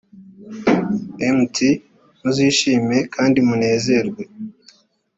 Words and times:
mt 1.37 1.55
muzishime 2.21 2.97
kandi 3.15 3.37
munezerwe 3.47 4.21